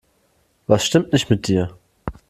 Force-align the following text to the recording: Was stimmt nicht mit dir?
Was 0.65 0.83
stimmt 0.83 1.13
nicht 1.13 1.29
mit 1.29 1.47
dir? 1.47 1.77